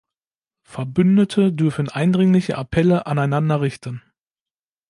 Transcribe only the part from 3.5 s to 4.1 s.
richten.